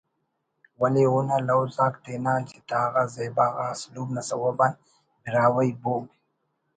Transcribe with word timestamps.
ولے 0.79 1.03
اونا 1.09 1.37
لوز 1.47 1.75
آک 1.85 1.93
تینا 2.03 2.33
جتا 2.47 2.81
غا 2.93 3.03
زیبا 3.13 3.45
غا 3.55 3.67
اسلوب 3.75 4.07
نا 4.15 4.21
سوب 4.29 4.59
آن 4.65 4.71
براہوئی 5.21 5.71
بوگ 5.81 6.05